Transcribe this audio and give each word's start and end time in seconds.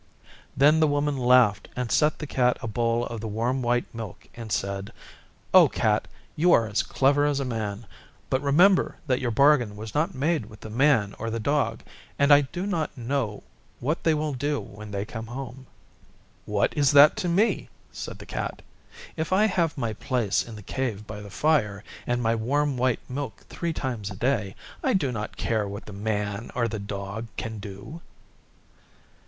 Then 0.57 0.79
the 0.79 0.87
Woman 0.87 1.15
laughed 1.15 1.67
and 1.75 1.91
set 1.91 2.17
the 2.17 2.25
Cat 2.25 2.57
a 2.63 2.67
bowl 2.67 3.05
of 3.05 3.21
the 3.21 3.27
warm 3.27 3.61
white 3.61 3.85
milk 3.93 4.27
and 4.33 4.51
said, 4.51 4.91
'O 5.53 5.69
Cat, 5.69 6.07
you 6.35 6.51
are 6.53 6.67
as 6.67 6.81
clever 6.81 7.27
as 7.27 7.39
a 7.39 7.45
man, 7.45 7.85
but 8.27 8.41
remember 8.41 8.95
that 9.05 9.21
your 9.21 9.29
bargain 9.29 9.75
was 9.75 9.93
not 9.93 10.15
made 10.15 10.47
with 10.47 10.61
the 10.61 10.71
Man 10.71 11.13
or 11.19 11.29
the 11.29 11.39
Dog, 11.39 11.83
and 12.17 12.33
I 12.33 12.41
do 12.41 12.65
not 12.65 12.97
know 12.97 13.43
what 13.79 14.01
they 14.03 14.15
will 14.15 14.33
do 14.33 14.59
when 14.59 14.89
they 14.89 15.05
come 15.05 15.27
home.' 15.27 15.67
'What 16.47 16.75
is 16.75 16.93
that 16.93 17.15
to 17.17 17.29
me?' 17.29 17.69
said 17.91 18.17
the 18.17 18.25
Cat. 18.25 18.63
'If 19.15 19.31
I 19.31 19.45
have 19.45 19.77
my 19.77 19.93
place 19.93 20.43
in 20.43 20.55
the 20.55 20.63
Cave 20.63 21.05
by 21.05 21.21
the 21.21 21.29
fire 21.29 21.83
and 22.07 22.23
my 22.23 22.33
warm 22.33 22.75
white 22.75 23.07
milk 23.07 23.43
three 23.49 23.71
times 23.71 24.09
a 24.09 24.15
day 24.15 24.55
I 24.83 24.95
do 24.95 25.11
not 25.11 25.37
care 25.37 25.67
what 25.67 25.85
the 25.85 25.93
Man 25.93 26.49
or 26.55 26.67
the 26.67 26.79
Dog 26.79 27.27
can 27.37 27.59
do. 27.59 28.01